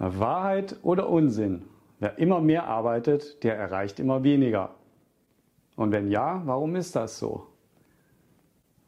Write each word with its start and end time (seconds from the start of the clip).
Wahrheit 0.00 0.76
oder 0.82 1.08
Unsinn? 1.08 1.62
Wer 1.98 2.18
immer 2.18 2.40
mehr 2.40 2.66
arbeitet, 2.66 3.44
der 3.44 3.56
erreicht 3.56 4.00
immer 4.00 4.24
weniger. 4.24 4.70
Und 5.76 5.92
wenn 5.92 6.10
ja, 6.10 6.42
warum 6.46 6.74
ist 6.74 6.96
das 6.96 7.18
so? 7.18 7.46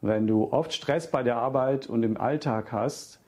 Wenn 0.01 0.27
du 0.27 0.51
oft 0.51 0.73
Stress 0.73 1.09
bei 1.09 1.23
der 1.23 1.37
Arbeit 1.37 1.87
und 1.87 2.03
im 2.03 2.17
Alltag 2.17 2.71
hast, 2.71 3.21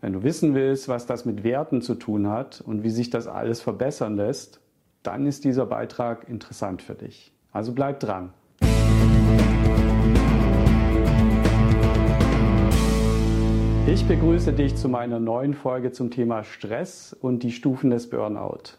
wenn 0.00 0.12
du 0.12 0.24
wissen 0.24 0.54
willst, 0.54 0.88
was 0.88 1.06
das 1.06 1.24
mit 1.24 1.44
Werten 1.44 1.80
zu 1.80 1.94
tun 1.94 2.28
hat 2.28 2.60
und 2.60 2.82
wie 2.82 2.90
sich 2.90 3.08
das 3.08 3.28
alles 3.28 3.60
verbessern 3.60 4.16
lässt, 4.16 4.60
dann 5.04 5.26
ist 5.26 5.44
dieser 5.44 5.66
Beitrag 5.66 6.28
interessant 6.28 6.82
für 6.82 6.94
dich. 6.94 7.32
Also 7.52 7.72
bleib 7.72 8.00
dran. 8.00 8.32
Ich 13.92 14.08
begrüße 14.08 14.54
dich 14.54 14.74
zu 14.74 14.88
meiner 14.88 15.20
neuen 15.20 15.52
Folge 15.52 15.92
zum 15.92 16.10
Thema 16.10 16.44
Stress 16.44 17.12
und 17.12 17.42
die 17.42 17.52
Stufen 17.52 17.90
des 17.90 18.08
Burnout. 18.08 18.78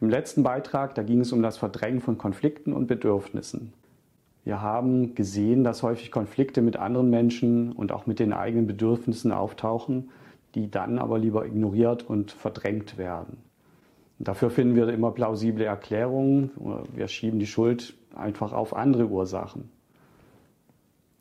Im 0.00 0.10
letzten 0.10 0.42
Beitrag, 0.42 0.96
da 0.96 1.04
ging 1.04 1.20
es 1.20 1.30
um 1.30 1.40
das 1.40 1.56
Verdrängen 1.56 2.00
von 2.00 2.18
Konflikten 2.18 2.72
und 2.72 2.88
Bedürfnissen. 2.88 3.72
Wir 4.42 4.60
haben 4.60 5.14
gesehen, 5.14 5.62
dass 5.62 5.84
häufig 5.84 6.10
Konflikte 6.10 6.62
mit 6.62 6.76
anderen 6.76 7.10
Menschen 7.10 7.70
und 7.70 7.92
auch 7.92 8.06
mit 8.06 8.18
den 8.18 8.32
eigenen 8.32 8.66
Bedürfnissen 8.66 9.30
auftauchen 9.30 10.10
die 10.54 10.70
dann 10.70 10.98
aber 10.98 11.18
lieber 11.18 11.46
ignoriert 11.46 12.02
und 12.08 12.32
verdrängt 12.32 12.98
werden. 12.98 13.38
Dafür 14.18 14.50
finden 14.50 14.74
wir 14.74 14.88
immer 14.88 15.12
plausible 15.12 15.64
Erklärungen. 15.64 16.50
Wir 16.94 17.08
schieben 17.08 17.38
die 17.38 17.46
Schuld 17.46 17.94
einfach 18.14 18.52
auf 18.52 18.74
andere 18.74 19.06
Ursachen. 19.06 19.70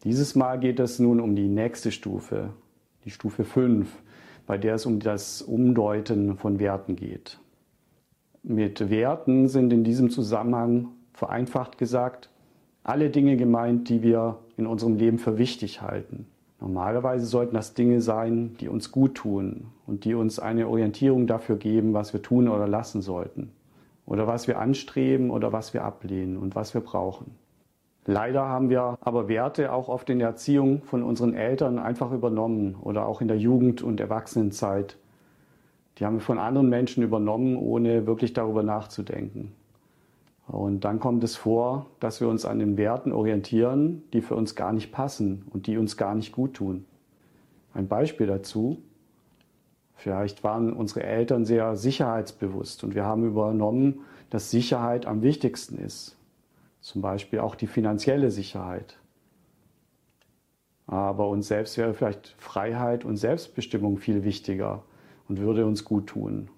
Dieses 0.04 0.36
Mal 0.36 0.60
geht 0.60 0.80
es 0.80 1.00
nun 1.00 1.20
um 1.20 1.36
die 1.36 1.48
nächste 1.48 1.92
Stufe, 1.92 2.50
die 3.06 3.12
Stufe 3.12 3.44
5, 3.44 3.88
bei 4.46 4.58
der 4.58 4.76
es 4.76 4.86
um 4.86 5.00
das 5.00 5.42
Umdeuten 5.42 6.38
von 6.38 6.60
Werten 6.60 6.96
geht. 6.96 7.40
Mit 8.44 8.90
Werten 8.90 9.48
sind 9.48 9.74
in 9.74 9.84
diesem 9.84 10.10
Zusammenhang 10.10 10.90
vereinfacht 11.14 11.78
gesagt 11.78 12.30
alle 12.84 13.10
Dinge 13.10 13.38
gemeint, 13.38 13.90
die 13.90 14.02
wir 14.02 14.40
in 14.58 14.66
unserem 14.66 14.96
Leben 14.96 15.20
für 15.20 15.38
wichtig 15.38 15.82
halten. 15.82 16.26
Normalerweise 16.60 17.26
sollten 17.26 17.54
das 17.54 17.74
Dinge 17.74 18.02
sein, 18.02 18.56
die 18.60 18.68
uns 18.68 18.92
gut 18.92 19.16
tun 19.16 19.68
und 19.86 20.06
die 20.06 20.14
uns 20.14 20.40
eine 20.40 20.68
Orientierung 20.68 21.28
dafür 21.28 21.58
geben, 21.58 21.94
was 21.94 22.14
wir 22.14 22.22
tun 22.22 22.48
oder 22.48 22.68
lassen 22.68 23.02
sollten. 23.02 23.52
Oder 24.06 24.28
was 24.28 24.48
wir 24.48 24.60
anstreben 24.60 25.30
oder 25.30 25.54
was 25.54 25.74
wir 25.74 25.84
ablehnen 25.84 26.36
und 26.36 26.56
was 26.56 26.74
wir 26.74 26.82
brauchen. 26.82 27.36
Leider 28.06 28.48
haben 28.48 28.70
wir 28.70 28.98
aber 29.02 29.28
Werte 29.28 29.72
auch 29.72 29.88
oft 29.88 30.10
in 30.10 30.20
der 30.20 30.30
Erziehung 30.30 30.82
von 30.84 31.04
unseren 31.04 31.34
Eltern 31.34 31.78
einfach 31.80 32.12
übernommen 32.12 32.76
oder 32.82 33.06
auch 33.06 33.22
in 33.22 33.28
der 33.28 33.38
Jugend- 33.38 33.82
und 33.82 34.00
Erwachsenenzeit. 34.00 34.98
Die 35.98 36.06
haben 36.06 36.16
wir 36.16 36.22
von 36.22 36.40
anderen 36.40 36.70
Menschen 36.70 37.04
übernommen, 37.04 37.58
ohne 37.58 38.08
wirklich 38.08 38.34
darüber 38.34 38.64
nachzudenken. 38.64 39.52
Und 40.48 40.84
dann 40.84 41.00
kommt 41.00 41.24
es 41.24 41.36
vor, 41.36 41.86
dass 42.00 42.22
wir 42.22 42.28
uns 42.28 42.46
an 42.46 42.58
den 42.58 42.78
Werten 42.78 43.12
orientieren, 43.12 44.02
die 44.14 44.22
für 44.22 44.36
uns 44.36 44.56
gar 44.56 44.74
nicht 44.74 44.92
passen 44.92 45.46
und 45.52 45.68
die 45.68 45.78
uns 45.78 45.96
gar 45.96 46.16
nicht 46.16 46.32
gut 46.32 46.56
tun. 46.56 46.86
Ein 47.74 47.88
Beispiel 47.88 48.26
dazu. 48.26 48.82
Vielleicht 49.96 50.44
waren 50.44 50.74
unsere 50.74 51.04
Eltern 51.04 51.46
sehr 51.46 51.76
sicherheitsbewusst 51.76 52.84
und 52.84 52.96
wir 52.96 53.06
haben 53.06 53.26
übernommen, 53.26 54.00
dass 54.30 54.50
Sicherheit 54.50 55.06
am 55.06 55.22
wichtigsten 55.22 55.78
ist. 55.78 56.16
Zum 56.82 57.02
Beispiel 57.02 57.40
auch 57.40 57.56
die 57.56 57.68
finanzielle 57.68 58.32
Sicherheit. 58.32 58.98
Aber 60.88 61.30
uns 61.30 61.48
selbst 61.48 61.78
wäre 61.78 61.94
vielleicht 61.94 62.36
Freiheit 62.38 63.06
und 63.06 63.18
Selbstbestimmung 63.18 63.98
viel 63.98 64.24
wichtiger 64.24 64.84
und 65.28 65.40
würde 65.40 65.66
uns 65.66 65.86
gut 65.86 66.08
tun. 66.08 66.50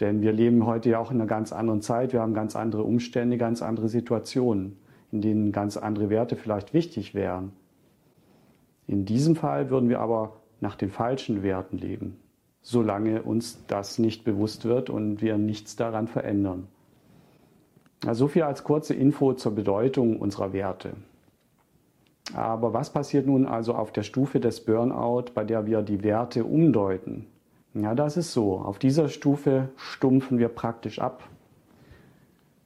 Denn 0.00 0.22
wir 0.22 0.32
leben 0.32 0.64
heute 0.64 0.90
ja 0.90 0.98
auch 0.98 1.10
in 1.10 1.18
einer 1.18 1.26
ganz 1.26 1.52
anderen 1.52 1.82
Zeit. 1.82 2.12
Wir 2.12 2.20
haben 2.20 2.34
ganz 2.34 2.56
andere 2.56 2.84
Umstände, 2.84 3.36
ganz 3.36 3.62
andere 3.62 3.88
Situationen, 3.88 4.78
in 5.10 5.20
denen 5.20 5.52
ganz 5.52 5.76
andere 5.76 6.08
Werte 6.08 6.36
vielleicht 6.36 6.72
wichtig 6.72 7.14
wären. 7.14 7.52
In 8.86 9.04
diesem 9.04 9.36
Fall 9.36 9.70
würden 9.70 9.88
wir 9.88 10.00
aber 10.00 10.40
nach 10.60 10.76
den 10.76 10.90
falschen 10.90 11.42
Werten 11.42 11.76
leben, 11.76 12.16
solange 12.62 13.22
uns 13.22 13.64
das 13.66 13.98
nicht 13.98 14.24
bewusst 14.24 14.64
wird 14.64 14.88
und 14.88 15.20
wir 15.20 15.36
nichts 15.36 15.76
daran 15.76 16.06
verändern. 16.06 16.68
So 18.10 18.28
viel 18.28 18.42
als 18.42 18.64
kurze 18.64 18.94
Info 18.94 19.32
zur 19.32 19.54
Bedeutung 19.54 20.18
unserer 20.20 20.52
Werte. 20.52 20.92
Aber 22.34 22.74
was 22.74 22.90
passiert 22.90 23.26
nun 23.26 23.46
also 23.46 23.74
auf 23.74 23.92
der 23.92 24.02
Stufe 24.02 24.38
des 24.38 24.64
Burnout, 24.64 25.32
bei 25.34 25.44
der 25.44 25.66
wir 25.66 25.82
die 25.82 26.02
Werte 26.02 26.44
umdeuten? 26.44 27.26
Ja, 27.74 27.94
das 27.94 28.16
ist 28.16 28.32
so. 28.32 28.58
Auf 28.58 28.78
dieser 28.78 29.08
Stufe 29.08 29.70
stumpfen 29.76 30.38
wir 30.38 30.48
praktisch 30.48 30.98
ab. 30.98 31.28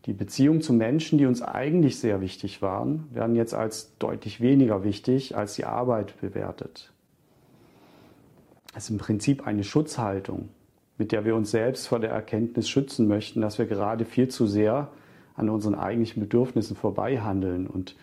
Die 0.06 0.12
Beziehungen 0.12 0.62
zu 0.62 0.72
Menschen, 0.72 1.18
die 1.18 1.26
uns 1.26 1.42
eigentlich 1.42 1.98
sehr 1.98 2.20
wichtig 2.20 2.60
waren, 2.60 3.06
werden 3.12 3.36
jetzt 3.36 3.54
als 3.54 3.96
deutlich 3.98 4.40
weniger 4.40 4.82
wichtig 4.82 5.36
als 5.36 5.54
die 5.54 5.64
Arbeit 5.64 6.20
bewertet. 6.20 6.92
Es 8.74 8.84
ist 8.84 8.90
im 8.90 8.98
Prinzip 8.98 9.46
eine 9.46 9.62
Schutzhaltung, 9.62 10.48
mit 10.98 11.12
der 11.12 11.24
wir 11.24 11.36
uns 11.36 11.52
selbst 11.52 11.86
vor 11.86 12.00
der 12.00 12.10
Erkenntnis 12.10 12.68
schützen 12.68 13.06
möchten, 13.06 13.40
dass 13.42 13.58
wir 13.58 13.66
gerade 13.66 14.04
viel 14.04 14.28
zu 14.28 14.46
sehr 14.46 14.88
an 15.34 15.48
unseren 15.48 15.74
eigentlichen 15.74 16.20
Bedürfnissen 16.20 16.76
vorbei 16.76 17.18
handeln. 17.20 17.66
Und 17.66 17.96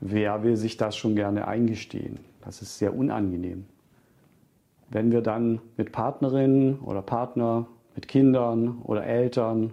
wer 0.00 0.42
will 0.42 0.56
sich 0.56 0.76
das 0.76 0.96
schon 0.96 1.14
gerne 1.14 1.46
eingestehen? 1.48 2.20
Das 2.42 2.62
ist 2.62 2.78
sehr 2.78 2.96
unangenehm 2.96 3.66
wenn 4.90 5.12
wir 5.12 5.22
dann 5.22 5.60
mit 5.76 5.92
Partnerinnen 5.92 6.80
oder 6.80 7.00
Partner, 7.00 7.66
mit 7.94 8.08
Kindern 8.08 8.78
oder 8.84 9.04
Eltern 9.04 9.72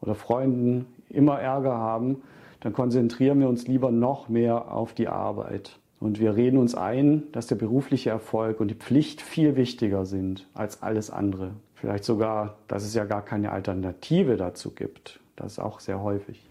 oder 0.00 0.14
Freunden 0.14 0.86
immer 1.10 1.40
Ärger 1.40 1.76
haben, 1.76 2.22
dann 2.60 2.72
konzentrieren 2.72 3.40
wir 3.40 3.48
uns 3.48 3.66
lieber 3.66 3.90
noch 3.90 4.28
mehr 4.28 4.72
auf 4.72 4.94
die 4.94 5.08
Arbeit. 5.08 5.78
Und 6.00 6.18
wir 6.18 6.36
reden 6.36 6.58
uns 6.58 6.74
ein, 6.74 7.24
dass 7.32 7.46
der 7.46 7.56
berufliche 7.56 8.10
Erfolg 8.10 8.60
und 8.60 8.68
die 8.68 8.74
Pflicht 8.74 9.20
viel 9.20 9.56
wichtiger 9.56 10.06
sind 10.06 10.46
als 10.54 10.82
alles 10.82 11.10
andere. 11.10 11.52
Vielleicht 11.74 12.04
sogar, 12.04 12.56
dass 12.68 12.84
es 12.84 12.94
ja 12.94 13.04
gar 13.04 13.22
keine 13.22 13.52
Alternative 13.52 14.36
dazu 14.36 14.70
gibt. 14.70 15.20
Das 15.36 15.52
ist 15.52 15.58
auch 15.58 15.80
sehr 15.80 16.02
häufig. 16.02 16.48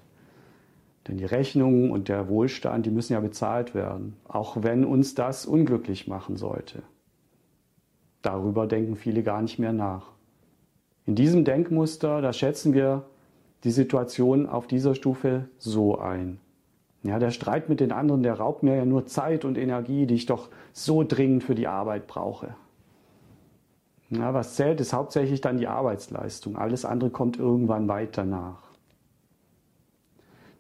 Denn 1.07 1.17
die 1.17 1.25
Rechnungen 1.25 1.91
und 1.91 2.07
der 2.07 2.29
Wohlstand, 2.29 2.85
die 2.85 2.91
müssen 2.91 3.13
ja 3.13 3.19
bezahlt 3.19 3.75
werden, 3.75 4.15
auch 4.27 4.57
wenn 4.61 4.85
uns 4.85 5.15
das 5.15 5.45
unglücklich 5.45 6.07
machen 6.07 6.37
sollte. 6.37 6.81
Darüber 8.21 8.67
denken 8.67 8.95
viele 8.95 9.21
gar 9.21 9.41
nicht 9.41 9.59
mehr 9.59 9.73
nach. 9.73 10.11
In 11.05 11.15
diesem 11.15 11.43
Denkmuster, 11.43 12.21
da 12.21 12.31
schätzen 12.31 12.73
wir 12.73 13.03
die 13.65 13.71
Situation 13.71 14.47
auf 14.47 14.67
dieser 14.67 14.95
Stufe 14.95 15.49
so 15.57 15.97
ein. 15.97 16.39
Ja, 17.03 17.19
der 17.19 17.31
Streit 17.31 17.67
mit 17.67 17.81
den 17.81 17.91
anderen, 17.91 18.23
der 18.23 18.35
raubt 18.35 18.63
mir 18.63 18.77
ja 18.77 18.85
nur 18.85 19.05
Zeit 19.05 19.43
und 19.43 19.57
Energie, 19.57 20.05
die 20.05 20.15
ich 20.15 20.25
doch 20.25 20.47
so 20.71 21.03
dringend 21.03 21.43
für 21.43 21.55
die 21.55 21.67
Arbeit 21.67 22.07
brauche. 22.07 22.55
Ja, 24.09 24.33
was 24.33 24.55
zählt, 24.55 24.79
ist 24.79 24.93
hauptsächlich 24.93 25.41
dann 25.41 25.57
die 25.57 25.67
Arbeitsleistung. 25.67 26.55
Alles 26.55 26.85
andere 26.85 27.09
kommt 27.09 27.37
irgendwann 27.37 27.89
weiter 27.89 28.23
nach. 28.23 28.62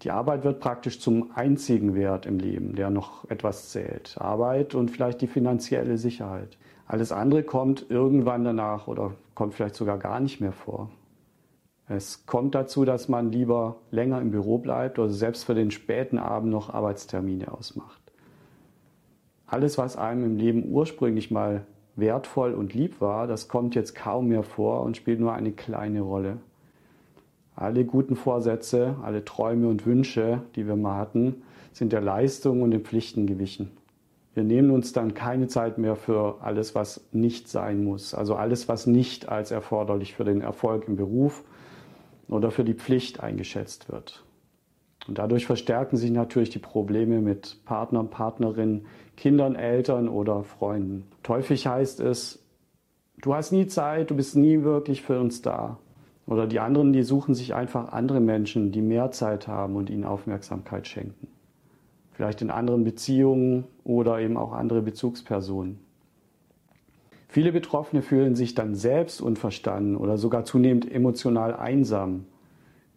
Die 0.03 0.11
Arbeit 0.11 0.43
wird 0.43 0.59
praktisch 0.59 0.99
zum 0.99 1.31
einzigen 1.33 1.95
Wert 1.95 2.25
im 2.25 2.37
Leben, 2.37 2.75
der 2.75 2.89
noch 2.89 3.29
etwas 3.29 3.69
zählt. 3.69 4.17
Arbeit 4.19 4.75
und 4.75 4.91
vielleicht 4.91 5.21
die 5.21 5.27
finanzielle 5.27 5.97
Sicherheit. 5.97 6.57
Alles 6.85 7.13
andere 7.13 7.43
kommt 7.43 7.89
irgendwann 7.89 8.43
danach 8.43 8.87
oder 8.87 9.13
kommt 9.33 9.53
vielleicht 9.53 9.75
sogar 9.75 9.97
gar 9.97 10.19
nicht 10.19 10.41
mehr 10.41 10.51
vor. 10.51 10.89
Es 11.87 12.25
kommt 12.25 12.53
dazu, 12.53 12.83
dass 12.83 13.07
man 13.07 13.31
lieber 13.31 13.77
länger 13.91 14.19
im 14.19 14.31
Büro 14.31 14.57
bleibt 14.57 14.99
oder 14.99 15.09
selbst 15.09 15.45
für 15.45 15.55
den 15.55 15.71
späten 15.71 16.17
Abend 16.17 16.51
noch 16.51 16.73
Arbeitstermine 16.73 17.51
ausmacht. 17.53 18.01
Alles, 19.47 19.77
was 19.77 19.95
einem 19.95 20.25
im 20.25 20.37
Leben 20.37 20.65
ursprünglich 20.69 21.31
mal 21.31 21.65
wertvoll 21.95 22.53
und 22.53 22.73
lieb 22.73 22.99
war, 22.99 23.27
das 23.27 23.47
kommt 23.47 23.75
jetzt 23.75 23.95
kaum 23.95 24.27
mehr 24.27 24.43
vor 24.43 24.81
und 24.81 24.97
spielt 24.97 25.19
nur 25.19 25.33
eine 25.33 25.53
kleine 25.53 26.01
Rolle. 26.01 26.39
Alle 27.55 27.85
guten 27.85 28.15
Vorsätze, 28.15 28.95
alle 29.03 29.25
Träume 29.25 29.67
und 29.67 29.85
Wünsche, 29.85 30.41
die 30.55 30.67
wir 30.67 30.75
mal 30.75 30.97
hatten, 30.97 31.43
sind 31.71 31.93
der 31.93 32.01
Leistung 32.01 32.61
und 32.61 32.71
den 32.71 32.81
Pflichten 32.81 33.27
gewichen. 33.27 33.71
Wir 34.33 34.43
nehmen 34.43 34.71
uns 34.71 34.93
dann 34.93 35.13
keine 35.13 35.47
Zeit 35.47 35.77
mehr 35.77 35.95
für 35.95 36.41
alles, 36.41 36.73
was 36.73 37.05
nicht 37.11 37.47
sein 37.47 37.83
muss. 37.83 38.15
Also 38.15 38.35
alles, 38.35 38.67
was 38.67 38.87
nicht 38.87 39.29
als 39.29 39.51
erforderlich 39.51 40.15
für 40.15 40.23
den 40.23 40.41
Erfolg 40.41 40.87
im 40.87 40.95
Beruf 40.95 41.43
oder 42.27 42.49
für 42.49 42.63
die 42.63 42.73
Pflicht 42.73 43.21
eingeschätzt 43.21 43.91
wird. 43.91 44.23
Und 45.07 45.17
dadurch 45.19 45.45
verstärken 45.45 45.97
sich 45.97 46.09
natürlich 46.09 46.49
die 46.49 46.59
Probleme 46.59 47.19
mit 47.21 47.57
Partnern, 47.65 48.09
Partnerinnen, 48.09 48.85
Kindern, 49.17 49.55
Eltern 49.55 50.07
oder 50.09 50.43
Freunden. 50.43 51.05
Häufig 51.27 51.67
heißt 51.67 51.99
es, 51.99 52.43
du 53.21 53.35
hast 53.35 53.51
nie 53.51 53.67
Zeit, 53.67 54.09
du 54.09 54.15
bist 54.15 54.35
nie 54.35 54.63
wirklich 54.63 55.01
für 55.03 55.19
uns 55.19 55.41
da. 55.41 55.77
Oder 56.25 56.47
die 56.47 56.59
anderen, 56.59 56.93
die 56.93 57.03
suchen 57.03 57.35
sich 57.35 57.53
einfach 57.53 57.91
andere 57.91 58.19
Menschen, 58.19 58.71
die 58.71 58.81
mehr 58.81 59.11
Zeit 59.11 59.47
haben 59.47 59.75
und 59.75 59.89
ihnen 59.89 60.05
Aufmerksamkeit 60.05 60.87
schenken 60.87 61.27
vielleicht 62.13 62.41
in 62.41 62.51
anderen 62.51 62.83
Beziehungen 62.83 63.65
oder 63.83 64.19
eben 64.19 64.37
auch 64.37 64.53
andere 64.53 64.81
Bezugspersonen. 64.81 65.79
Viele 67.27 67.51
Betroffene 67.51 68.03
fühlen 68.03 68.35
sich 68.35 68.53
dann 68.53 68.75
selbst 68.75 69.19
unverstanden 69.19 69.97
oder 69.97 70.17
sogar 70.17 70.45
zunehmend 70.45 70.89
emotional 70.89 71.55
einsam. 71.55 72.25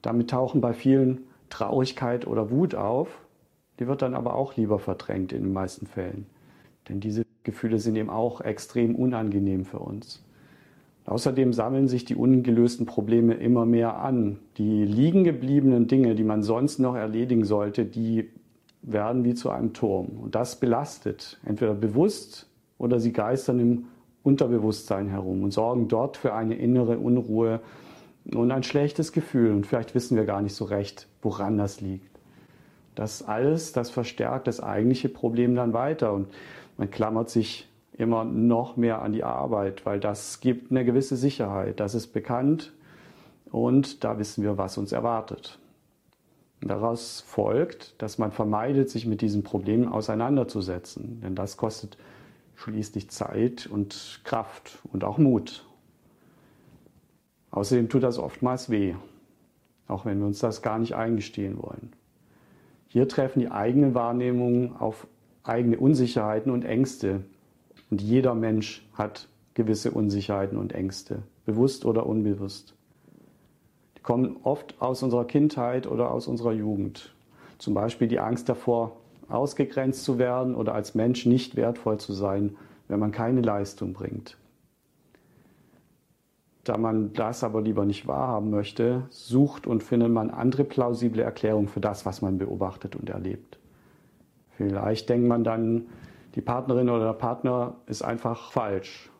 Damit 0.02 0.30
tauchen 0.30 0.60
bei 0.60 0.74
vielen 0.74 1.22
Traurigkeit 1.48 2.26
oder 2.26 2.50
Wut 2.50 2.74
auf. 2.74 3.08
Die 3.80 3.86
wird 3.86 4.02
dann 4.02 4.14
aber 4.14 4.34
auch 4.34 4.56
lieber 4.56 4.78
verdrängt 4.78 5.32
in 5.32 5.42
den 5.42 5.52
meisten 5.52 5.86
Fällen. 5.86 6.26
Denn 6.88 7.00
diese 7.00 7.24
Gefühle 7.44 7.78
sind 7.78 7.96
eben 7.96 8.10
auch 8.10 8.42
extrem 8.42 8.94
unangenehm 8.94 9.64
für 9.64 9.78
uns. 9.78 10.22
Außerdem 11.06 11.52
sammeln 11.52 11.86
sich 11.86 12.04
die 12.04 12.16
ungelösten 12.16 12.84
Probleme 12.84 13.34
immer 13.34 13.64
mehr 13.64 14.00
an. 14.00 14.40
Die 14.58 14.84
liegen 14.84 15.22
gebliebenen 15.22 15.86
Dinge, 15.86 16.16
die 16.16 16.24
man 16.24 16.42
sonst 16.42 16.80
noch 16.80 16.96
erledigen 16.96 17.44
sollte, 17.44 17.84
die 17.84 18.28
werden 18.82 19.24
wie 19.24 19.34
zu 19.34 19.50
einem 19.50 19.72
Turm. 19.72 20.18
Und 20.20 20.34
das 20.34 20.58
belastet, 20.58 21.38
entweder 21.44 21.74
bewusst 21.74 22.48
oder 22.76 22.98
sie 22.98 23.12
geistern 23.12 23.60
im 23.60 23.84
Unterbewusstsein 24.24 25.08
herum 25.08 25.44
und 25.44 25.52
sorgen 25.52 25.86
dort 25.86 26.16
für 26.16 26.34
eine 26.34 26.56
innere 26.56 26.98
Unruhe 26.98 27.60
und 28.34 28.50
ein 28.50 28.64
schlechtes 28.64 29.12
Gefühl. 29.12 29.52
Und 29.52 29.64
vielleicht 29.64 29.94
wissen 29.94 30.16
wir 30.16 30.24
gar 30.24 30.42
nicht 30.42 30.54
so 30.54 30.64
recht, 30.64 31.06
woran 31.22 31.56
das 31.56 31.80
liegt. 31.80 32.10
Das 32.96 33.22
alles, 33.22 33.72
das 33.72 33.90
verstärkt 33.90 34.48
das 34.48 34.60
eigentliche 34.60 35.08
Problem 35.08 35.54
dann 35.54 35.72
weiter. 35.72 36.12
Und 36.12 36.26
man 36.76 36.90
klammert 36.90 37.30
sich 37.30 37.68
immer 37.98 38.24
noch 38.24 38.76
mehr 38.76 39.02
an 39.02 39.12
die 39.12 39.24
Arbeit, 39.24 39.86
weil 39.86 40.00
das 40.00 40.40
gibt 40.40 40.70
eine 40.70 40.84
gewisse 40.84 41.16
Sicherheit. 41.16 41.80
Das 41.80 41.94
ist 41.94 42.08
bekannt 42.08 42.72
und 43.50 44.04
da 44.04 44.18
wissen 44.18 44.42
wir, 44.42 44.58
was 44.58 44.78
uns 44.78 44.92
erwartet. 44.92 45.58
Daraus 46.60 47.20
folgt, 47.20 48.00
dass 48.00 48.18
man 48.18 48.32
vermeidet, 48.32 48.90
sich 48.90 49.06
mit 49.06 49.20
diesen 49.20 49.42
Problemen 49.42 49.88
auseinanderzusetzen, 49.88 51.20
denn 51.22 51.34
das 51.34 51.56
kostet 51.56 51.98
schließlich 52.54 53.10
Zeit 53.10 53.66
und 53.66 54.20
Kraft 54.24 54.78
und 54.92 55.04
auch 55.04 55.18
Mut. 55.18 55.66
Außerdem 57.50 57.88
tut 57.88 58.02
das 58.02 58.18
oftmals 58.18 58.70
weh, 58.70 58.94
auch 59.86 60.04
wenn 60.04 60.18
wir 60.18 60.26
uns 60.26 60.38
das 60.38 60.62
gar 60.62 60.78
nicht 60.78 60.94
eingestehen 60.94 61.58
wollen. 61.58 61.92
Hier 62.88 63.08
treffen 63.08 63.40
die 63.40 63.50
eigenen 63.50 63.94
Wahrnehmungen 63.94 64.74
auf 64.76 65.06
eigene 65.42 65.78
Unsicherheiten 65.78 66.50
und 66.50 66.64
Ängste, 66.64 67.22
und 67.90 68.02
jeder 68.02 68.34
Mensch 68.34 68.86
hat 68.94 69.28
gewisse 69.54 69.90
Unsicherheiten 69.90 70.58
und 70.58 70.72
Ängste, 70.72 71.22
bewusst 71.44 71.84
oder 71.84 72.06
unbewusst. 72.06 72.74
Die 73.96 74.02
kommen 74.02 74.36
oft 74.42 74.80
aus 74.80 75.02
unserer 75.02 75.24
Kindheit 75.24 75.86
oder 75.86 76.10
aus 76.10 76.28
unserer 76.28 76.52
Jugend. 76.52 77.14
Zum 77.58 77.74
Beispiel 77.74 78.08
die 78.08 78.20
Angst 78.20 78.48
davor, 78.48 78.96
ausgegrenzt 79.28 80.04
zu 80.04 80.18
werden 80.18 80.54
oder 80.54 80.74
als 80.74 80.94
Mensch 80.94 81.26
nicht 81.26 81.56
wertvoll 81.56 81.98
zu 81.98 82.12
sein, 82.12 82.56
wenn 82.88 83.00
man 83.00 83.12
keine 83.12 83.40
Leistung 83.40 83.92
bringt. 83.92 84.36
Da 86.64 86.76
man 86.76 87.12
das 87.12 87.44
aber 87.44 87.62
lieber 87.62 87.84
nicht 87.84 88.08
wahrhaben 88.08 88.50
möchte, 88.50 89.04
sucht 89.10 89.66
und 89.66 89.84
findet 89.84 90.10
man 90.10 90.30
andere 90.30 90.64
plausible 90.64 91.22
Erklärungen 91.22 91.68
für 91.68 91.80
das, 91.80 92.04
was 92.04 92.22
man 92.22 92.38
beobachtet 92.38 92.96
und 92.96 93.08
erlebt. 93.08 93.58
Vielleicht 94.56 95.08
denkt 95.08 95.28
man 95.28 95.44
dann, 95.44 95.86
die 96.36 96.42
Partnerin 96.42 96.90
oder 96.90 97.06
der 97.06 97.18
Partner 97.18 97.76
ist 97.86 98.02
einfach 98.02 98.52
falsch. 98.52 99.10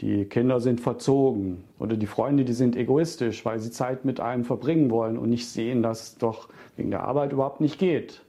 Die 0.00 0.26
Kinder 0.26 0.60
sind 0.60 0.80
verzogen 0.80 1.64
oder 1.78 1.96
die 1.96 2.06
Freunde, 2.06 2.44
die 2.44 2.52
sind 2.52 2.76
egoistisch, 2.76 3.44
weil 3.46 3.60
sie 3.60 3.70
Zeit 3.70 4.04
mit 4.04 4.20
einem 4.20 4.44
verbringen 4.44 4.90
wollen 4.90 5.16
und 5.16 5.30
nicht 5.30 5.48
sehen, 5.48 5.82
dass 5.82 6.02
es 6.02 6.18
doch 6.18 6.48
wegen 6.76 6.90
der 6.90 7.04
Arbeit 7.04 7.32
überhaupt 7.32 7.60
nicht 7.60 7.78
geht. 7.78 8.22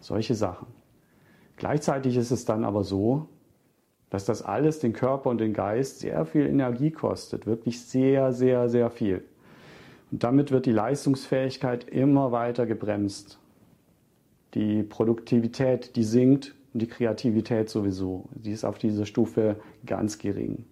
Solche 0.00 0.34
Sachen. 0.34 0.66
Gleichzeitig 1.56 2.16
ist 2.16 2.32
es 2.32 2.44
dann 2.44 2.64
aber 2.64 2.82
so, 2.82 3.28
dass 4.10 4.24
das 4.24 4.42
alles 4.42 4.80
den 4.80 4.94
Körper 4.94 5.30
und 5.30 5.38
den 5.38 5.52
Geist 5.52 6.00
sehr 6.00 6.24
viel 6.24 6.46
Energie 6.46 6.90
kostet, 6.90 7.46
wirklich 7.46 7.82
sehr, 7.82 8.32
sehr, 8.32 8.68
sehr 8.68 8.90
viel. 8.90 9.22
Und 10.10 10.24
damit 10.24 10.50
wird 10.50 10.66
die 10.66 10.72
Leistungsfähigkeit 10.72 11.84
immer 11.88 12.32
weiter 12.32 12.66
gebremst. 12.66 13.38
Die 14.54 14.82
Produktivität, 14.82 15.96
die 15.96 16.04
sinkt 16.04 16.54
und 16.76 16.80
die 16.80 16.88
Kreativität 16.88 17.70
sowieso. 17.70 18.26
Die 18.34 18.52
ist 18.52 18.62
auf 18.62 18.76
dieser 18.76 19.06
Stufe 19.06 19.56
ganz 19.86 20.18
gering. 20.18 20.66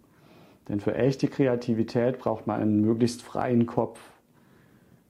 Denn 0.69 0.79
für 0.79 0.95
echte 0.95 1.29
Kreativität 1.29 2.19
braucht 2.19 2.47
man 2.47 2.61
einen 2.61 2.83
möglichst 2.83 3.23
freien 3.23 3.65
Kopf, 3.65 3.99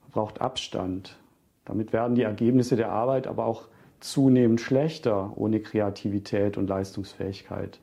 man 0.03 0.11
braucht 0.11 0.39
Abstand. 0.39 1.19
Damit 1.65 1.91
werden 1.91 2.15
die 2.15 2.21
Ergebnisse 2.21 2.77
der 2.77 2.93
Arbeit 2.93 3.27
aber 3.27 3.45
auch 3.45 3.67
zunehmend 3.99 4.61
schlechter 4.61 5.33
ohne 5.35 5.59
Kreativität 5.59 6.57
und 6.57 6.69
Leistungsfähigkeit. 6.69 7.81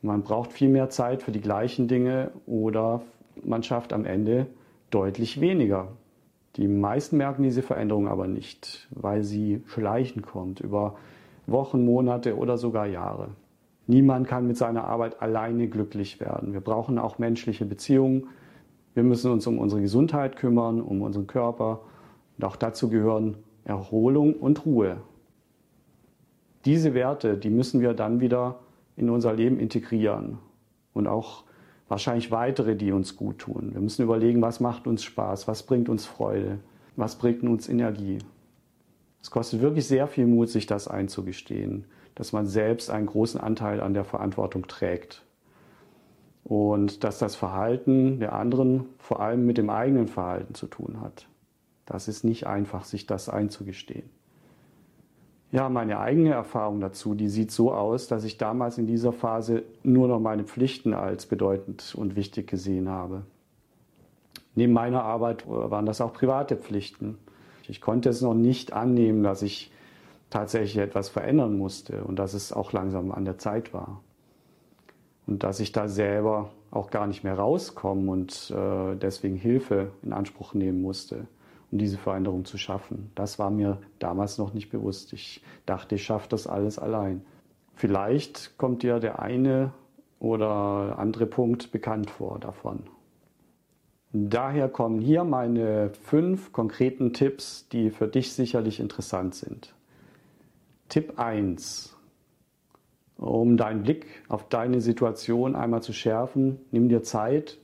Man 0.00 0.22
braucht 0.22 0.54
viel 0.54 0.70
mehr 0.70 0.88
Zeit 0.88 1.22
für 1.22 1.32
die 1.32 1.42
gleichen 1.42 1.86
Dinge 1.86 2.30
oder 2.46 3.02
man 3.44 3.62
schafft 3.62 3.92
am 3.92 4.06
Ende 4.06 4.46
deutlich 4.88 5.42
weniger. 5.42 5.88
Die 6.56 6.66
meisten 6.66 7.18
merken 7.18 7.42
diese 7.42 7.60
Veränderung 7.60 8.08
aber 8.08 8.26
nicht, 8.26 8.88
weil 8.90 9.22
sie 9.22 9.62
schleichend 9.66 10.24
kommt 10.24 10.60
über 10.60 10.96
Wochen, 11.46 11.84
Monate 11.84 12.36
oder 12.36 12.58
sogar 12.58 12.86
Jahre. 12.86 13.28
Niemand 13.86 14.26
kann 14.26 14.46
mit 14.46 14.56
seiner 14.56 14.84
Arbeit 14.84 15.22
alleine 15.22 15.68
glücklich 15.68 16.18
werden. 16.18 16.52
Wir 16.52 16.60
brauchen 16.60 16.98
auch 16.98 17.18
menschliche 17.18 17.64
Beziehungen. 17.64 18.26
Wir 18.94 19.04
müssen 19.04 19.30
uns 19.30 19.46
um 19.46 19.58
unsere 19.58 19.80
Gesundheit 19.80 20.36
kümmern, 20.36 20.80
um 20.80 21.02
unseren 21.02 21.26
Körper. 21.26 21.82
Und 22.36 22.44
auch 22.44 22.56
dazu 22.56 22.88
gehören 22.88 23.36
Erholung 23.64 24.34
und 24.34 24.66
Ruhe. 24.66 24.98
Diese 26.64 26.94
Werte, 26.94 27.36
die 27.36 27.50
müssen 27.50 27.80
wir 27.80 27.94
dann 27.94 28.20
wieder 28.20 28.58
in 28.96 29.08
unser 29.08 29.32
Leben 29.32 29.60
integrieren. 29.60 30.38
Und 30.92 31.06
auch 31.06 31.44
wahrscheinlich 31.88 32.32
weitere, 32.32 32.74
die 32.74 32.90
uns 32.90 33.16
gut 33.16 33.38
tun. 33.38 33.70
Wir 33.72 33.80
müssen 33.80 34.02
überlegen, 34.02 34.42
was 34.42 34.58
macht 34.58 34.88
uns 34.88 35.04
Spaß, 35.04 35.46
was 35.46 35.62
bringt 35.62 35.88
uns 35.88 36.06
Freude, 36.06 36.58
was 36.96 37.16
bringt 37.16 37.42
uns 37.44 37.68
Energie. 37.68 38.18
Es 39.26 39.32
kostet 39.32 39.60
wirklich 39.60 39.88
sehr 39.88 40.06
viel 40.06 40.24
Mut, 40.24 40.50
sich 40.50 40.66
das 40.66 40.86
einzugestehen, 40.86 41.86
dass 42.14 42.32
man 42.32 42.46
selbst 42.46 42.90
einen 42.90 43.06
großen 43.06 43.40
Anteil 43.40 43.80
an 43.80 43.92
der 43.92 44.04
Verantwortung 44.04 44.68
trägt. 44.68 45.24
Und 46.44 47.02
dass 47.02 47.18
das 47.18 47.34
Verhalten 47.34 48.20
der 48.20 48.34
anderen 48.34 48.86
vor 48.98 49.18
allem 49.18 49.44
mit 49.44 49.58
dem 49.58 49.68
eigenen 49.68 50.06
Verhalten 50.06 50.54
zu 50.54 50.68
tun 50.68 51.00
hat. 51.00 51.26
Das 51.86 52.06
ist 52.06 52.22
nicht 52.22 52.46
einfach, 52.46 52.84
sich 52.84 53.08
das 53.08 53.28
einzugestehen. 53.28 54.08
Ja, 55.50 55.68
meine 55.70 55.98
eigene 55.98 56.30
Erfahrung 56.30 56.78
dazu, 56.78 57.16
die 57.16 57.28
sieht 57.28 57.50
so 57.50 57.72
aus, 57.72 58.06
dass 58.06 58.22
ich 58.22 58.38
damals 58.38 58.78
in 58.78 58.86
dieser 58.86 59.12
Phase 59.12 59.64
nur 59.82 60.06
noch 60.06 60.20
meine 60.20 60.44
Pflichten 60.44 60.94
als 60.94 61.26
bedeutend 61.26 61.96
und 61.96 62.14
wichtig 62.14 62.46
gesehen 62.46 62.88
habe. 62.88 63.22
Neben 64.54 64.72
meiner 64.72 65.02
Arbeit 65.02 65.48
waren 65.48 65.84
das 65.84 66.00
auch 66.00 66.12
private 66.12 66.54
Pflichten. 66.54 67.18
Ich 67.68 67.80
konnte 67.80 68.08
es 68.08 68.20
noch 68.20 68.34
nicht 68.34 68.72
annehmen, 68.72 69.22
dass 69.22 69.42
ich 69.42 69.70
tatsächlich 70.30 70.78
etwas 70.78 71.08
verändern 71.08 71.56
musste 71.56 72.04
und 72.04 72.18
dass 72.18 72.34
es 72.34 72.52
auch 72.52 72.72
langsam 72.72 73.12
an 73.12 73.24
der 73.24 73.38
Zeit 73.38 73.72
war. 73.72 74.02
Und 75.26 75.42
dass 75.42 75.60
ich 75.60 75.72
da 75.72 75.88
selber 75.88 76.50
auch 76.70 76.90
gar 76.90 77.06
nicht 77.06 77.24
mehr 77.24 77.34
rauskomme 77.34 78.10
und 78.10 78.50
äh, 78.50 78.96
deswegen 78.96 79.36
Hilfe 79.36 79.90
in 80.02 80.12
Anspruch 80.12 80.54
nehmen 80.54 80.82
musste, 80.82 81.26
um 81.70 81.78
diese 81.78 81.98
Veränderung 81.98 82.44
zu 82.44 82.58
schaffen. 82.58 83.10
Das 83.14 83.38
war 83.38 83.50
mir 83.50 83.78
damals 83.98 84.38
noch 84.38 84.54
nicht 84.54 84.70
bewusst. 84.70 85.12
Ich 85.12 85.42
dachte, 85.64 85.96
ich 85.96 86.04
schaffe 86.04 86.28
das 86.28 86.46
alles 86.46 86.78
allein. 86.78 87.24
Vielleicht 87.74 88.56
kommt 88.56 88.82
dir 88.82 89.00
der 89.00 89.20
eine 89.20 89.72
oder 90.18 90.98
andere 90.98 91.26
Punkt 91.26 91.72
bekannt 91.72 92.10
vor 92.10 92.38
davon. 92.38 92.84
Daher 94.18 94.70
kommen 94.70 94.98
hier 95.02 95.24
meine 95.24 95.90
fünf 95.90 96.50
konkreten 96.50 97.12
Tipps, 97.12 97.68
die 97.68 97.90
für 97.90 98.08
dich 98.08 98.32
sicherlich 98.32 98.80
interessant 98.80 99.34
sind. 99.34 99.74
Tipp 100.88 101.18
1. 101.18 101.94
Um 103.18 103.58
deinen 103.58 103.82
Blick 103.82 104.06
auf 104.28 104.48
deine 104.48 104.80
Situation 104.80 105.54
einmal 105.54 105.82
zu 105.82 105.92
schärfen, 105.92 106.60
nimm 106.70 106.88
dir 106.88 107.02
Zeit 107.02 107.58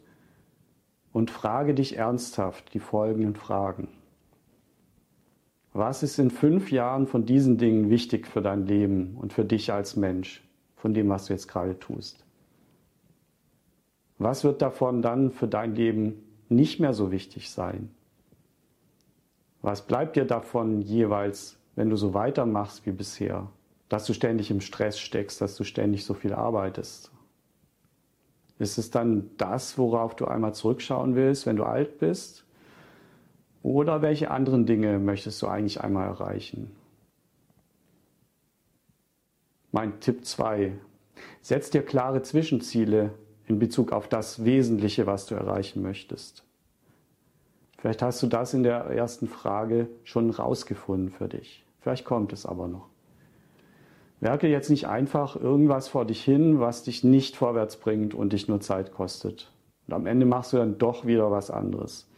und 1.14 1.30
frage 1.30 1.72
dich 1.72 1.96
ernsthaft 1.96 2.74
die 2.74 2.80
folgenden 2.80 3.34
Fragen. 3.34 3.88
Was 5.72 6.02
ist 6.02 6.18
in 6.18 6.28
fünf 6.28 6.70
Jahren 6.70 7.06
von 7.06 7.24
diesen 7.24 7.56
Dingen 7.56 7.88
wichtig 7.88 8.26
für 8.26 8.42
dein 8.42 8.66
Leben 8.66 9.16
und 9.18 9.32
für 9.32 9.46
dich 9.46 9.72
als 9.72 9.96
Mensch, 9.96 10.46
von 10.76 10.92
dem, 10.92 11.08
was 11.08 11.26
du 11.26 11.32
jetzt 11.32 11.48
gerade 11.48 11.78
tust? 11.78 12.26
Was 14.18 14.44
wird 14.44 14.60
davon 14.60 15.00
dann 15.00 15.30
für 15.30 15.48
dein 15.48 15.74
Leben 15.74 16.22
nicht 16.54 16.80
mehr 16.80 16.94
so 16.94 17.10
wichtig 17.10 17.50
sein? 17.50 17.90
Was 19.62 19.82
bleibt 19.82 20.16
dir 20.16 20.24
davon 20.24 20.82
jeweils, 20.82 21.56
wenn 21.76 21.88
du 21.88 21.96
so 21.96 22.14
weitermachst 22.14 22.84
wie 22.86 22.92
bisher? 22.92 23.48
Dass 23.88 24.06
du 24.06 24.12
ständig 24.12 24.50
im 24.50 24.60
Stress 24.60 24.98
steckst, 24.98 25.40
dass 25.40 25.56
du 25.56 25.64
ständig 25.64 26.04
so 26.04 26.14
viel 26.14 26.32
arbeitest? 26.32 27.12
Ist 28.58 28.78
es 28.78 28.90
dann 28.90 29.30
das, 29.38 29.78
worauf 29.78 30.14
du 30.16 30.26
einmal 30.26 30.54
zurückschauen 30.54 31.14
willst, 31.14 31.46
wenn 31.46 31.56
du 31.56 31.64
alt 31.64 31.98
bist? 31.98 32.44
Oder 33.62 34.02
welche 34.02 34.30
anderen 34.30 34.66
Dinge 34.66 34.98
möchtest 34.98 35.40
du 35.42 35.46
eigentlich 35.46 35.80
einmal 35.80 36.08
erreichen? 36.08 36.70
Mein 39.70 40.00
Tipp 40.00 40.24
2. 40.24 40.72
Setz 41.40 41.70
dir 41.70 41.82
klare 41.82 42.22
Zwischenziele 42.22 43.14
in 43.52 43.58
Bezug 43.58 43.92
auf 43.92 44.08
das 44.08 44.44
Wesentliche, 44.44 45.06
was 45.06 45.26
du 45.26 45.34
erreichen 45.34 45.82
möchtest. 45.82 46.44
Vielleicht 47.78 48.00
hast 48.00 48.22
du 48.22 48.26
das 48.26 48.54
in 48.54 48.62
der 48.62 48.84
ersten 48.86 49.26
Frage 49.26 49.88
schon 50.04 50.30
rausgefunden 50.30 51.10
für 51.10 51.28
dich. 51.28 51.64
Vielleicht 51.80 52.04
kommt 52.04 52.32
es 52.32 52.46
aber 52.46 52.68
noch. 52.68 52.88
Werke 54.20 54.46
jetzt 54.46 54.70
nicht 54.70 54.86
einfach 54.86 55.34
irgendwas 55.34 55.88
vor 55.88 56.04
dich 56.04 56.22
hin, 56.22 56.60
was 56.60 56.84
dich 56.84 57.02
nicht 57.02 57.36
vorwärts 57.36 57.76
bringt 57.76 58.14
und 58.14 58.32
dich 58.32 58.46
nur 58.46 58.60
Zeit 58.60 58.92
kostet. 58.92 59.50
Und 59.88 59.94
am 59.94 60.06
Ende 60.06 60.26
machst 60.26 60.52
du 60.52 60.58
dann 60.58 60.78
doch 60.78 61.06
wieder 61.06 61.30
was 61.32 61.50
anderes. 61.50 62.08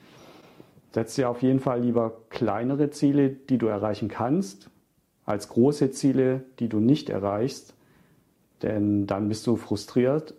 Setz 0.93 1.15
dir 1.15 1.31
auf 1.31 1.43
jeden 1.43 1.61
Fall 1.61 1.81
lieber 1.81 2.13
kleinere 2.29 2.91
Ziele, 2.91 3.31
die 3.31 3.57
du 3.57 3.67
erreichen 3.67 4.09
kannst, 4.09 4.71
als 5.25 5.49
große 5.49 5.91
Ziele, 5.91 6.45
die 6.59 6.69
du 6.69 6.79
nicht 6.79 7.09
erreichst, 7.09 7.75
denn 8.63 9.07
dann 9.07 9.29
bist 9.29 9.47
du 9.47 9.57
frustriert 9.57 10.35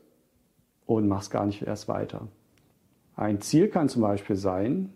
und 0.86 1.08
machst 1.08 1.32
gar 1.32 1.46
nicht 1.46 1.62
erst 1.62 1.88
weiter. 1.88 2.27
Ein 3.15 3.42
Ziel 3.42 3.70
kann 3.70 3.89
zum 3.89 4.01
Beispiel 4.01 4.36
sein, 4.36 4.89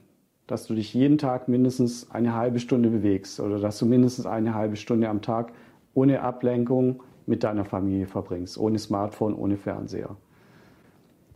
dass 0.47 0.65
du 0.65 0.73
dich 0.73 0.93
jeden 0.93 1.17
Tag 1.17 1.47
mindestens 1.47 2.09
eine 2.11 2.33
halbe 2.33 2.59
Stunde 2.59 2.89
bewegst 2.89 3.39
oder 3.39 3.59
dass 3.59 3.77
du 3.77 3.85
mindestens 3.85 4.25
eine 4.25 4.55
halbe 4.55 4.75
Stunde 4.75 5.07
am 5.07 5.21
Tag 5.21 5.53
ohne 5.93 6.21
Ablenkung 6.21 7.03
mit 7.25 7.43
deiner 7.43 7.65
Familie 7.65 8.07
verbringst, 8.07 8.57
ohne 8.57 8.79
Smartphone, 8.79 9.35
ohne 9.35 9.57
Fernseher. 9.57 10.15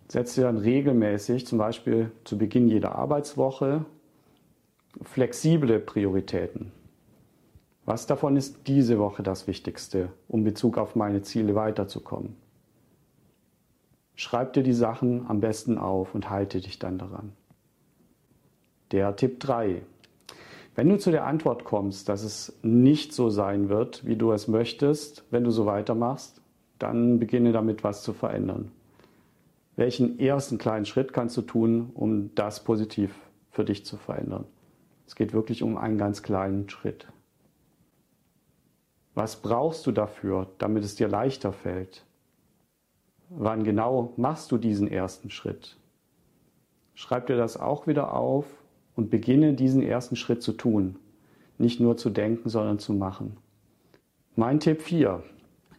Setz 0.08 0.36
dir 0.36 0.44
dann 0.44 0.58
regelmäßig, 0.58 1.46
zum 1.46 1.58
Beispiel 1.60 2.12
zu 2.24 2.38
Beginn 2.38 2.68
jeder 2.68 2.96
Arbeitswoche, 2.96 3.86
flexible 5.02 5.80
Prioritäten. 5.80 6.72
Was 7.86 8.08
davon 8.08 8.38
ist 8.38 8.68
diese 8.68 8.98
Woche 8.98 9.24
das 9.24 9.48
Wichtigste, 9.48 10.10
um 10.28 10.44
Bezug 10.44 10.78
auf 10.78 10.96
meine 10.96 11.22
Ziele 11.22 11.56
weiterzukommen? 11.56 12.36
Schreib 14.16 14.54
dir 14.54 14.64
die 14.64 14.74
Sachen 14.74 15.26
am 15.28 15.40
besten 15.40 15.78
auf 15.78 16.14
und 16.14 16.30
halte 16.30 16.62
dich 16.62 16.80
dann 16.80 16.98
daran. 16.98 17.34
Der 18.92 19.16
Tipp 19.16 19.40
3. 19.40 19.82
Wenn 20.76 20.90
du 20.90 20.98
zu 20.98 21.12
der 21.12 21.26
Antwort 21.26 21.64
kommst, 21.64 22.10
dass 22.10 22.24
es 22.24 22.58
nicht 22.62 23.14
so 23.14 23.30
sein 23.30 23.70
wird, 23.70 24.06
wie 24.06 24.16
du 24.16 24.32
es 24.32 24.48
möchtest, 24.48 25.24
wenn 25.32 25.44
du 25.44 25.52
so 25.52 25.66
weitermachst, 25.66 26.42
dann 26.80 27.20
beginne 27.20 27.52
damit, 27.52 27.84
was 27.84 28.04
zu 28.04 28.14
verändern. 28.14 28.72
Welchen 29.76 30.20
ersten 30.20 30.58
kleinen 30.58 30.86
Schritt 30.86 31.14
kannst 31.14 31.36
du 31.38 31.42
tun, 31.42 31.92
um 31.94 32.34
das 32.36 32.64
positiv 32.64 33.16
für 33.50 33.66
dich 33.66 33.86
zu 33.86 33.98
verändern? 33.98 34.46
Es 35.08 35.16
geht 35.16 35.34
wirklich 35.34 35.64
um 35.64 35.78
einen 35.78 35.98
ganz 35.98 36.24
kleinen 36.24 36.70
Schritt. 36.70 37.08
Was 39.16 39.42
brauchst 39.42 39.86
du 39.86 39.92
dafür, 39.92 40.48
damit 40.58 40.84
es 40.84 40.96
dir 40.96 41.08
leichter 41.08 41.54
fällt? 41.54 42.06
Wann 43.36 43.64
genau 43.64 44.14
machst 44.16 44.52
du 44.52 44.58
diesen 44.58 44.88
ersten 44.88 45.32
Schritt? 45.32 45.76
Schreib 46.94 47.26
dir 47.26 47.36
das 47.36 47.58
auch 47.58 47.88
wieder 47.88 48.14
auf 48.14 48.46
und 48.96 49.10
beginne 49.10 49.54
diesen 49.54 49.82
ersten 49.82 50.16
Schritt 50.16 50.44
zu 50.44 50.52
tun. 50.54 50.98
Nicht 51.58 51.80
nur 51.80 51.98
zu 51.98 52.12
denken, 52.12 52.50
sondern 52.50 52.78
zu 52.78 52.94
machen. 52.94 53.38
Mein 54.36 54.60
Tipp 54.60 54.84
4. 54.84 55.24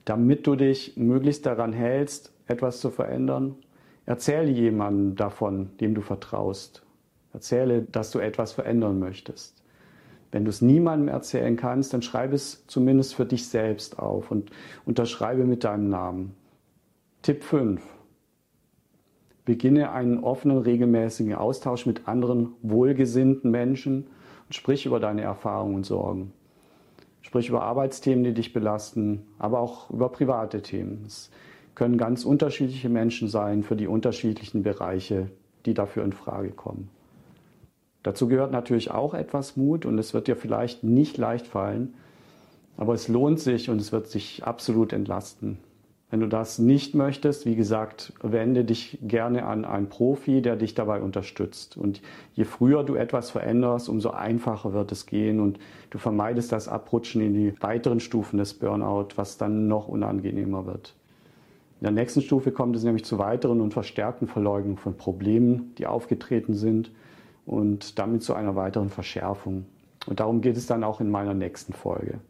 Damit 0.05 0.49
du 0.49 0.57
dich 0.57 0.97
möglichst 0.97 1.47
daran 1.47 1.73
hältst, 1.73 2.33
etwas 2.49 2.81
zu 2.81 2.91
verändern, 2.91 3.55
erzähle 4.05 4.51
jemandem 4.51 5.15
davon, 5.15 5.71
dem 5.79 5.95
du 5.95 6.01
vertraust. 6.01 6.85
Erzähle, 7.33 7.83
dass 7.83 8.11
du 8.11 8.19
etwas 8.19 8.51
verändern 8.51 8.99
möchtest. 8.99 9.63
Wenn 10.33 10.45
du 10.45 10.51
es 10.51 10.61
niemandem 10.61 11.07
erzählen 11.07 11.57
kannst, 11.57 11.95
dann 11.95 12.03
schreibe 12.03 12.35
es 12.35 12.67
zumindest 12.67 13.15
für 13.15 13.27
dich 13.27 13.47
selbst 13.47 14.01
auf 14.01 14.33
und 14.33 14.51
unterschreibe 14.85 15.45
mit 15.45 15.63
deinem 15.63 15.89
Namen. 15.89 16.35
Tipp 17.25 17.43
5. 17.43 17.81
Beginne 19.47 19.93
einen 19.93 20.23
offenen, 20.23 20.59
regelmäßigen 20.59 21.33
Austausch 21.35 21.87
mit 21.87 22.07
anderen 22.07 22.53
wohlgesinnten 22.61 23.51
Menschen 23.51 24.09
und 24.47 24.55
sprich 24.55 24.85
über 24.85 25.01
deine 25.01 25.23
Erfahrungen 25.23 25.77
und 25.77 25.87
Sorgen. 25.87 26.35
Sprich 27.23 27.49
über 27.49 27.63
Arbeitsthemen, 27.63 28.25
die 28.25 28.35
dich 28.35 28.53
belasten, 28.53 29.23
aber 29.39 29.61
auch 29.61 29.89
über 29.89 30.11
private 30.11 30.61
Themen. 30.61 31.05
Es 31.07 31.31
können 31.75 31.97
ganz 31.97 32.27
unterschiedliche 32.27 32.91
Menschen 32.91 33.29
sein 33.29 33.63
für 33.63 33.75
die 33.75 33.87
unterschiedlichen 33.87 34.63
Bereiche, 34.63 35.31
die 35.65 35.73
dafür 35.73 36.05
in 36.05 36.13
Frage 36.13 36.51
kommen. 36.51 36.91
Dazu 38.03 38.29
gehört 38.29 38.53
natürlich 38.53 38.91
auch 38.91 39.15
etwas 39.15 39.57
Mut 39.57 39.87
und 39.87 39.99
es 39.99 40.13
wird 40.13 40.29
dir 40.29 40.37
vielleicht 40.37 40.85
nicht 40.85 41.17
leicht 41.17 41.47
fallen, 41.47 41.95
aber 42.77 42.93
es 42.93 43.09
lohnt 43.09 43.41
sich 43.41 43.71
und 43.71 43.81
es 43.81 43.93
wird 43.93 44.09
sich 44.09 44.45
absolut 44.45 44.93
entlasten. 44.93 45.57
Wenn 46.11 46.21
du 46.21 46.29
das 46.29 46.59
nicht 46.59 46.95
möchtest, 46.95 47.45
wie 47.45 47.57
gesagt, 47.57 48.13
wende 48.23 48.65
dich 48.65 48.99
gerne 49.03 49.47
an 49.47 49.65
einen 49.65 49.89
Profi, 49.89 50.43
der 50.43 50.55
dich 50.55 50.75
dabei 50.75 51.01
unterstützt. 51.01 51.77
Und 51.77 52.03
je 52.35 52.45
früher 52.45 52.85
du 52.85 52.95
etwas 52.95 53.31
veränderst, 53.31 53.89
umso 53.89 54.11
einfacher 54.11 54.73
wird 54.73 54.93
es 54.93 55.07
gehen 55.07 55.41
und 55.41 55.59
du 55.91 55.99
vermeidest 55.99 56.53
das 56.53 56.69
Abrutschen 56.69 57.21
in 57.21 57.35
die 57.35 57.55
weiteren 57.61 58.01
Stufen 58.01 58.39
des 58.39 58.55
Burnout, 58.55 59.09
was 59.17 59.39
dann 59.39 59.67
noch 59.67 59.89
unangenehmer 59.89 60.67
wird. 60.67 60.95
In 61.81 61.87
der 61.87 61.93
nächsten 62.03 62.23
Stufe 62.23 62.53
kommt 62.53 62.77
es 62.77 62.85
nämlich 62.85 63.05
zu 63.05 63.19
weiteren 63.19 63.61
und 63.61 63.73
verstärkten 63.73 64.29
Verleugnungen 64.29 64.79
von 64.79 64.97
Problemen, 64.97 65.75
die 65.79 65.87
aufgetreten 65.87 66.55
sind 66.55 66.93
und 67.45 67.99
damit 67.99 68.23
zu 68.23 68.35
einer 68.35 68.57
weiteren 68.57 68.89
Verschärfung. 68.89 69.67
Und 70.07 70.21
darum 70.21 70.41
geht 70.41 70.57
es 70.57 70.67
dann 70.67 70.85
auch 70.85 71.01
in 71.01 71.11
meiner 71.11 71.35
nächsten 71.35 71.73
Folge. 71.73 72.21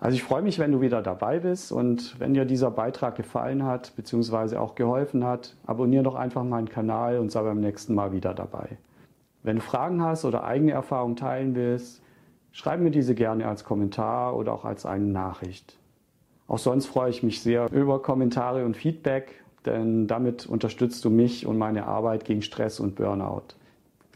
Also 0.00 0.14
ich 0.14 0.22
freue 0.22 0.42
mich, 0.42 0.60
wenn 0.60 0.70
du 0.70 0.80
wieder 0.80 1.02
dabei 1.02 1.40
bist 1.40 1.72
und 1.72 2.18
wenn 2.20 2.32
dir 2.32 2.44
dieser 2.44 2.70
Beitrag 2.70 3.16
gefallen 3.16 3.64
hat 3.64 3.94
bzw. 3.96 4.56
auch 4.56 4.76
geholfen 4.76 5.24
hat, 5.24 5.56
abonniere 5.66 6.04
doch 6.04 6.14
einfach 6.14 6.44
meinen 6.44 6.68
Kanal 6.68 7.18
und 7.18 7.32
sei 7.32 7.42
beim 7.42 7.60
nächsten 7.60 7.94
Mal 7.94 8.12
wieder 8.12 8.32
dabei. 8.32 8.78
Wenn 9.42 9.56
du 9.56 9.62
Fragen 9.62 10.02
hast 10.02 10.24
oder 10.24 10.44
eigene 10.44 10.72
Erfahrungen 10.72 11.16
teilen 11.16 11.56
willst, 11.56 12.00
schreib 12.52 12.80
mir 12.80 12.92
diese 12.92 13.14
gerne 13.16 13.48
als 13.48 13.64
Kommentar 13.64 14.36
oder 14.36 14.52
auch 14.52 14.64
als 14.64 14.86
eine 14.86 15.06
Nachricht. 15.06 15.76
Auch 16.46 16.58
sonst 16.58 16.86
freue 16.86 17.10
ich 17.10 17.22
mich 17.22 17.42
sehr 17.42 17.70
über 17.72 18.00
Kommentare 18.00 18.64
und 18.64 18.76
Feedback, 18.76 19.42
denn 19.66 20.06
damit 20.06 20.46
unterstützt 20.46 21.04
du 21.04 21.10
mich 21.10 21.44
und 21.46 21.58
meine 21.58 21.86
Arbeit 21.86 22.24
gegen 22.24 22.42
Stress 22.42 22.78
und 22.78 22.94
Burnout. 22.94 23.54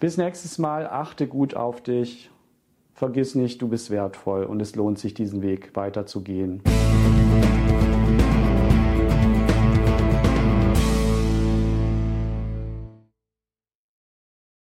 Bis 0.00 0.16
nächstes 0.16 0.58
Mal, 0.58 0.86
achte 0.86 1.26
gut 1.26 1.54
auf 1.54 1.80
dich 1.80 2.31
Vergiss 3.02 3.34
nicht, 3.34 3.60
du 3.60 3.66
bist 3.66 3.90
wertvoll 3.90 4.44
und 4.44 4.62
es 4.62 4.76
lohnt 4.76 4.96
sich, 4.96 5.12
diesen 5.12 5.42
Weg 5.42 5.74
weiterzugehen. 5.74 6.62